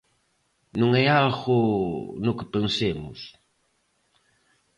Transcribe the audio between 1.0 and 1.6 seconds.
é algo